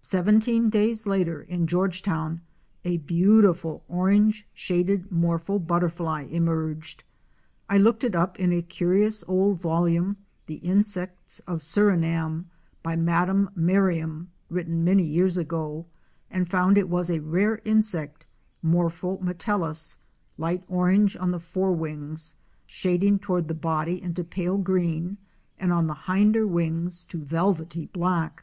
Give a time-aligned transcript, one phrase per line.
[0.00, 2.40] Seventeen days later in Georgetown,
[2.82, 7.04] a beautiful orange shaded Morpho butterfly emerged.
[7.68, 10.16] I looked it up in a curious old volume,''
[10.46, 12.46] The Insects of Suriname"
[12.82, 15.84] by Madame Merriam, written many years ago,
[16.30, 18.24] and found it was a rare insect,
[18.62, 19.98] Mor pho metellus,
[20.38, 22.34] light orange on the fore wings,
[22.64, 25.18] shading toward the body into pale green
[25.58, 28.42] and on the hinder wings to velvety black.